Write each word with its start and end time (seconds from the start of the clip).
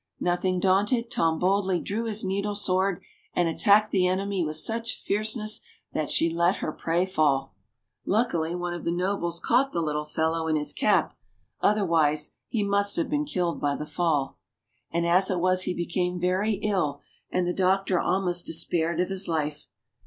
Nothing 0.19 0.59
daunted, 0.59 1.11
Tom 1.11 1.37
boldly 1.37 1.79
drew 1.79 2.05
his 2.05 2.25
needle 2.25 2.55
sword 2.55 3.03
and 3.35 3.47
attacked 3.47 3.91
the 3.91 4.07
enemy 4.07 4.43
with 4.43 4.55
such 4.55 4.99
fierceness 4.99 5.61
that 5.93 6.09
she 6.09 6.27
let 6.27 6.55
her 6.55 6.71
prey 6.71 7.05
fall. 7.05 7.53
Luckily 8.03 8.55
one 8.55 8.73
of 8.73 8.83
the 8.83 8.89
nobles 8.91 9.39
caught 9.39 9.73
the 9.73 9.79
little 9.83 10.05
fellow 10.05 10.47
in 10.47 10.55
his 10.55 10.73
cap, 10.73 11.15
otherwise 11.61 12.31
he 12.47 12.63
must 12.63 12.95
have 12.95 13.11
been 13.11 13.25
killed 13.25 13.61
by 13.61 13.75
the 13.75 13.85
fall. 13.85 14.39
As 14.91 15.29
it 15.29 15.39
was 15.39 15.61
he 15.65 15.73
became 15.75 16.19
very 16.19 16.53
ill, 16.53 16.99
and 17.29 17.47
the 17.47 17.53
doc 17.53 17.85
tor 17.85 17.99
almost 18.01 18.47
despaired 18.47 18.99
of 18.99 19.09
his 19.09 19.27
life. 19.27 19.67